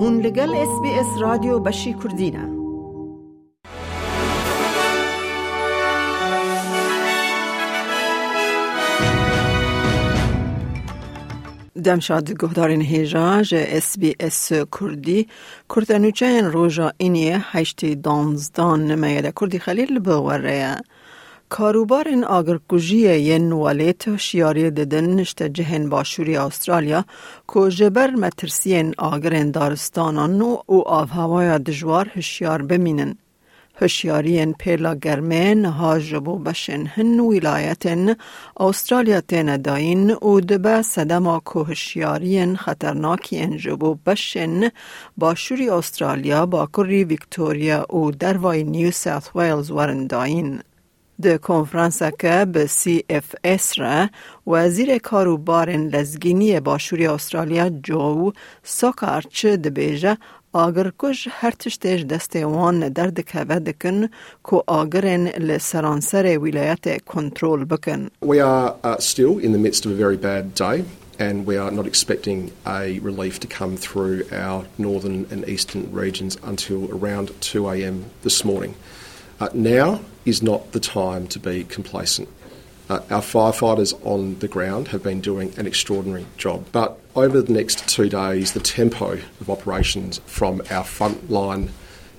هون 0.00 0.20
لگل 0.20 0.54
اس 0.54 0.80
بی 0.82 0.88
اس 0.88 1.20
رادیو 1.20 1.58
بشی 1.58 1.94
کردینه 1.94 2.58
دمشاد 11.84 12.32
گهدارین 12.32 12.80
هیجا 12.80 13.42
جه 13.42 13.68
اس 13.70 13.98
بی 13.98 14.16
اس 14.20 14.52
کردی. 14.52 15.28
کردنوچه 15.76 16.40
روژا 16.40 16.92
اینیه 16.96 17.44
هشتی 17.50 17.94
دانزدان 17.96 18.86
نمیده 18.86 19.32
کردی 19.40 19.58
خلیل 19.58 19.98
بوره 19.98 20.76
کاروبار 21.48 22.06
آگرکوژی 22.26 23.18
ین 23.18 23.52
والیت 23.52 24.16
شیاری 24.16 24.70
ددن 24.70 25.06
نشته 25.14 25.48
جهن 25.48 25.88
باشوری 25.88 26.36
استرالیا 26.36 27.04
که 27.54 27.68
جبر 27.70 28.10
مترسین 28.10 28.94
آگرین 28.98 29.50
دارستانان 29.50 30.40
و 30.40 30.56
آف 30.86 31.10
هوای 31.10 31.58
دجوار 31.58 32.10
هشیار 32.14 32.62
بمینن. 32.62 33.14
هشیارین 33.80 34.52
پیلا 34.52 34.94
گرمه 34.94 35.54
نها 35.54 35.98
جبو 35.98 36.38
بشن 36.38 36.86
هن 36.86 37.20
ولایتن 37.20 38.14
استرالیا 38.60 39.20
تین 39.20 39.56
داین 39.56 40.10
و 40.14 40.40
دبه 40.40 40.82
سدما 40.82 41.42
که 41.52 41.58
هشیارین 41.58 42.56
خطرناکی 42.56 43.38
ان 43.38 43.56
جبو 43.56 43.94
بشن 44.06 44.70
باشوری 45.16 45.70
استرالیا 45.70 46.46
با 46.46 46.68
کری 46.76 47.04
ویکتوریا 47.04 47.94
و 47.94 48.10
دروای 48.10 48.64
نیو 48.64 48.90
ساوت 48.90 49.30
ویلز 49.36 49.70
ورن 49.70 50.06
داین. 50.06 50.60
د 51.21 51.37
کنفرانس 51.37 52.03
که 52.03 52.45
به 52.53 52.65
سی 52.65 53.03
اف 53.09 53.35
اس 53.43 53.79
را 53.79 54.09
وزیر 54.47 54.97
کاروبار 54.97 55.69
لزگینی 55.69 56.59
باشوری 56.59 57.07
استرالیا 57.07 57.69
جو 57.69 58.31
ساکارچ 58.63 59.45
دبیجه 59.45 60.17
آگر 60.53 60.91
کش 60.99 61.27
هر 61.31 61.51
تشتیج 61.51 62.05
دست 62.05 62.35
وان 62.35 62.89
درد 62.89 63.25
که 63.25 63.43
دکن 63.43 64.07
که 64.49 64.63
آگرین 64.67 65.27
لسرانسر 65.27 66.37
ولایت 66.37 67.03
کنترول 67.05 67.65
بکن. 67.65 68.09
We 68.25 68.39
are 68.39 68.75
uh, 68.83 68.97
still 68.99 69.37
in 69.39 69.51
the 69.51 69.57
midst 69.57 69.85
of 69.85 69.91
a 69.91 69.95
very 69.95 70.17
bad 70.17 70.53
day. 70.55 70.83
and 71.19 71.45
we 71.45 71.57
are 71.57 71.71
not 71.71 71.85
expecting 71.85 72.51
a 72.65 72.99
relief 72.99 73.39
to 73.39 73.47
come 73.59 73.77
through 73.77 74.23
our 74.31 74.65
northern 74.77 75.27
and 75.31 75.47
eastern 75.47 75.83
regions 75.91 76.33
until 76.43 76.81
around 76.97 77.27
2 77.39 77.69
a.m. 77.69 78.05
this 78.23 78.43
morning. 78.43 78.73
Uh, 79.39 79.49
now 79.53 79.99
is 80.27 80.41
not 80.41 80.71
the 80.71 80.79
time 80.79 81.27
to 81.27 81.39
be 81.39 81.63
complacent. 81.63 82.29
Uh, 82.89 82.99
our 83.09 83.21
firefighters 83.21 83.93
on 84.05 84.37
the 84.39 84.47
ground 84.47 84.89
have 84.89 85.03
been 85.03 85.21
doing 85.21 85.53
an 85.57 85.65
extraordinary 85.65 86.25
job, 86.37 86.65
but 86.71 86.99
over 87.15 87.41
the 87.41 87.53
next 87.53 87.87
two 87.87 88.09
days, 88.09 88.51
the 88.51 88.59
tempo 88.59 89.19
of 89.41 89.49
operations 89.49 90.19
from 90.25 90.61
our 90.69 90.83
frontline 90.83 91.69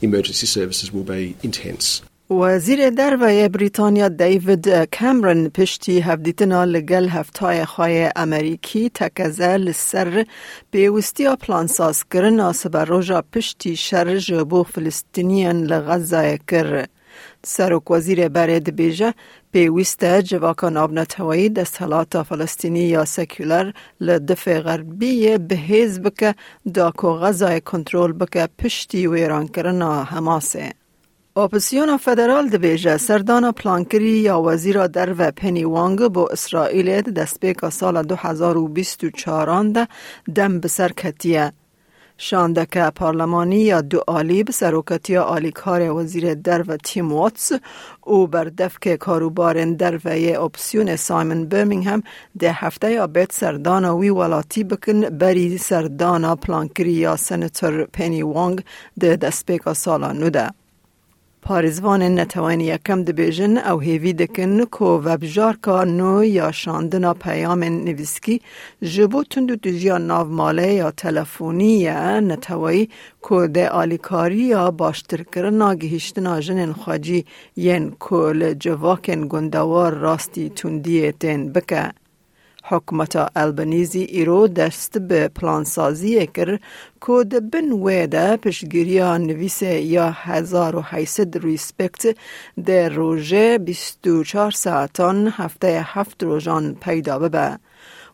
emergency 0.00 0.46
services 0.46 0.92
will 0.92 1.04
be 1.04 1.36
intense. 1.42 2.02
وزیر 2.30 2.90
دروی 2.90 3.48
بریتانیا 3.48 4.08
دیوید 4.08 4.68
کامرن 4.98 5.48
پشتی 5.48 6.00
هفدیتنا 6.00 6.64
لگل 6.64 7.08
هفتای 7.08 7.64
خواهی 7.64 8.10
امریکی 8.16 8.90
تکزه 8.94 9.56
لسر 9.56 10.26
پیوستی 10.72 11.36
پلانساز 11.36 12.04
کرن 12.04 12.40
آسبه 12.40 12.84
روژا 12.84 13.22
پشتی 13.32 13.76
شرج 13.76 14.34
بو 14.34 14.62
فلسطینیان 14.62 15.62
لغزه 15.62 16.38
کر. 16.48 16.86
سرک 17.45 17.91
وزیر 17.91 18.27
برد 18.29 18.75
بیجه 18.75 19.13
پیوسته 19.53 20.21
جواکان 20.21 20.77
آبنتوایی 20.77 21.49
دستالات 21.49 22.23
فلسطینی 22.23 22.79
یا 22.79 23.05
سکولر 23.05 23.71
لدفع 24.01 24.59
غربی 24.59 25.37
به 25.37 25.55
حزب 25.55 26.13
که 26.19 26.35
داکو 26.73 27.13
غزای 27.13 27.61
کنترول 27.61 28.13
بکه 28.13 28.49
پشتی 28.59 29.07
ویران 29.07 29.47
کرنا 29.47 30.03
هماسه. 30.03 30.73
اپسیون 31.35 31.97
فدرال 31.97 32.49
دبیجه 32.49 32.97
سردان 32.97 33.51
پلانکری 33.51 34.17
یا 34.17 34.41
وزیر 34.41 34.87
در 34.87 35.15
و 35.17 35.31
پنی 35.31 35.63
وانگ 35.63 36.07
با 36.07 36.27
اسرائیل 36.27 37.01
دست 37.01 37.39
بیک 37.39 37.69
سال 37.69 38.03
2024 38.03 39.63
ده 39.63 39.87
دم 40.35 40.59
بسر 40.59 40.89
کتیه. 40.89 41.53
شاندک 42.23 42.77
پارلمانی 42.77 43.55
یا 43.55 43.81
دو 43.81 44.03
آلی 44.07 44.43
به 44.43 44.51
سروکتی 44.51 45.17
آلیکار 45.17 45.91
وزیر 45.91 46.33
در 46.33 46.61
و 46.61 46.77
تیم 46.77 47.13
واتس 47.13 47.51
او 48.01 48.27
بر 48.27 48.43
دفک 48.43 48.95
کاروبار 48.95 49.65
در 49.65 49.95
و 49.95 50.09
اپسیون 50.43 50.95
سایمن 50.95 51.45
برمینگهم 51.45 52.03
ده 52.39 52.51
هفته 52.51 52.91
یا 52.91 53.07
بیت 53.07 53.31
سردانا 53.31 53.97
وی 53.97 54.09
ولاتی 54.09 54.63
بکن 54.63 55.01
بری 55.01 55.57
سردانا 55.57 56.35
پلانکری 56.35 56.91
یا 56.91 57.15
سنتر 57.15 57.83
پنی 57.83 58.23
وانگ 58.23 58.63
ده 58.99 59.15
دست 59.15 59.73
سالا 59.73 60.11
نوده. 60.11 60.60
پارزوان 61.43 62.01
نتوانی 62.01 62.65
یکم 62.65 63.03
دبیجن 63.03 63.57
او 63.57 63.79
هیوی 63.79 64.13
دکن 64.13 64.65
کو 64.65 65.01
وبجار 65.05 65.55
کا 65.61 65.83
نو 65.83 66.23
یا 66.23 66.51
شاندنا 66.51 67.13
پیام 67.13 67.63
نویسکی 67.63 68.41
جبو 68.81 69.23
تندو 69.23 69.55
دجیا 69.55 69.97
ناو 69.97 70.25
ماله 70.25 70.73
یا 70.73 70.91
تلفونی 70.91 71.73
یا 71.79 72.19
نتوانی 72.19 72.89
کو 73.21 73.47
ده 73.47 73.69
آلیکاری 73.69 74.43
یا 74.43 74.71
باشتر 74.71 75.23
کرنا 75.23 75.75
گهشتنا 75.75 76.39
جنن 76.39 76.73
خواجی 76.73 77.25
ین 77.57 77.89
کو 77.89 78.31
لجواکن 78.31 79.27
گندوار 79.29 79.93
راستی 79.93 80.49
تندیه 80.49 81.13
بکه. 81.55 82.00
حکومت 82.63 83.31
البنیزی 83.35 84.03
ایرو 84.03 84.47
دست 84.47 84.97
به 84.97 85.27
پلانسازی 85.27 86.27
کر 86.27 86.59
که 87.07 87.39
بن 87.39 87.71
ویده 87.71 88.37
پشگیریا 88.37 89.17
نویس 89.17 89.61
یا 89.61 90.11
هزار 90.11 90.75
و 90.75 90.81
حیصد 90.81 91.37
ریسپکت 91.37 92.17
ده 92.65 92.89
روژه 92.89 93.57
24 93.57 94.51
ساعتان 94.51 95.27
هفته 95.27 95.85
هفت 95.85 96.23
روژان 96.23 96.75
پیدا 96.75 97.19
ببه. 97.19 97.59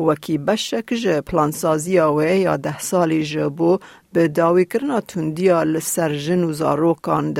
وکی 0.00 0.38
بشک 0.38 0.94
جه 0.94 1.20
پلانسازی 1.20 1.98
آوه 1.98 2.34
یا 2.34 2.56
ده 2.56 2.78
سالی 2.78 3.24
جبو 3.24 3.78
به 4.12 4.28
داوی 4.28 4.64
کرنا 4.64 5.00
تندیا 5.00 5.62
لسر 5.62 6.16
جن 6.16 6.44
و 6.44 6.52
زاروکان. 6.52 7.32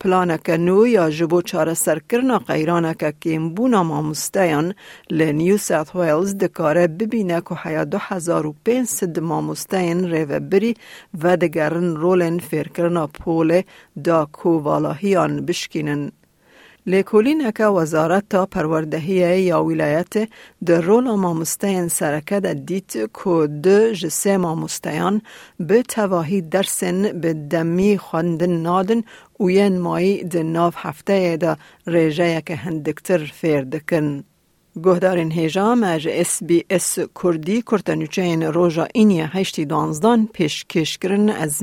پلانک 0.00 0.50
نو 0.50 0.86
یا 0.86 1.10
جبو 1.10 1.42
چاره 1.42 1.74
سرکرنا 1.74 2.38
قیرانک 2.38 3.04
کیمبونا 3.20 3.82
ماموستیان 3.82 4.74
لنیو 5.10 5.56
ساوت 5.56 5.96
ویلز 5.96 6.36
دکاره 6.38 6.86
ببینه 6.86 7.40
که 7.40 7.54
حیا 7.54 7.84
دو 7.84 7.98
هزار 8.00 8.46
و 8.46 8.54
پین 8.64 8.84
سد 8.84 9.18
ماموستین 9.18 10.04
ریو 10.10 10.40
بری 10.40 10.76
و 11.22 11.36
دگرن 11.36 11.96
رولن 11.96 12.38
فیرکرنا 12.38 13.06
پول 13.06 13.62
دا 14.04 14.24
کو 14.32 14.58
والاهیان 14.58 15.46
بشکینن. 15.46 16.10
لیکولین 16.88 17.50
که 17.50 17.64
وزارت 17.66 18.24
تا 18.30 18.46
پروردهی 18.46 19.42
یا 19.42 19.64
ولایت 19.64 20.28
در 20.64 20.80
رول 20.80 21.10
ماموستین 21.10 21.88
سرکه 21.88 22.40
ده 22.40 22.54
دیت 22.54 22.92
که 22.92 23.46
دو 23.62 23.92
جسه 23.92 24.36
ماموستیان 24.36 25.22
به 25.60 25.82
تواهی 25.82 26.40
درسن 26.40 27.20
به 27.20 27.34
دمی 27.34 27.98
خواندن 27.98 28.50
نادن 28.50 29.02
و 29.40 29.50
ین 29.50 29.78
مایی 29.78 30.24
ده 30.24 30.42
ناف 30.42 30.74
هفته 30.76 31.36
ده 31.36 31.56
ریجه 31.86 32.40
که 32.40 32.54
هندکتر 32.56 33.18
فیر 33.18 33.64
دکن. 33.64 34.24
گهدارین 34.84 35.32
هیجام 35.32 35.82
از 35.82 36.06
اس 36.06 36.42
بی 36.42 36.64
اس 36.70 36.98
کردی 37.22 37.62
کرتنوچین 37.62 38.42
روژا 38.42 38.86
اینی 38.94 39.20
هشتی 39.20 39.64
دانزدان 39.64 40.28
پیش 40.32 40.64
کش 40.64 40.98
کرن 40.98 41.28
از 41.28 41.62